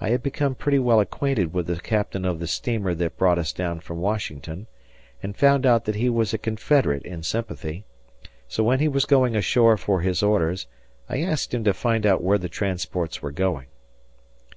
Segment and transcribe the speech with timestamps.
[0.00, 3.52] I had become pretty well acquainted with the captain of the steamer that brought us
[3.52, 4.68] down from Washington,
[5.20, 7.82] and found out that he was a Confederate in sympathy;
[8.46, 10.68] so when he was going ashore for his orders,
[11.08, 13.66] I asked him to find out where the transports were going.